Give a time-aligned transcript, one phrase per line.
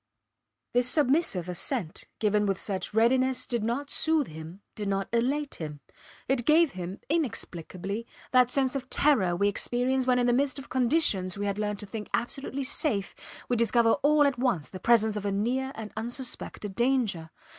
[0.73, 5.79] This submissive assent given with such readiness did not soothe him, did not elate him;
[6.27, 10.69] it gave him, inexplicably, that sense of terror we experience when in the midst of
[10.69, 13.13] conditions we had learned to think absolutely safe
[13.47, 17.29] we discover all at once the presence of a near and unsuspected danger.